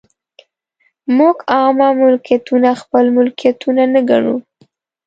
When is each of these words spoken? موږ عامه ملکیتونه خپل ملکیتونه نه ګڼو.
موږ 1.17 1.37
عامه 1.53 1.89
ملکیتونه 2.01 2.69
خپل 2.81 3.05
ملکیتونه 3.17 3.83
نه 3.93 4.01
ګڼو. 4.09 4.35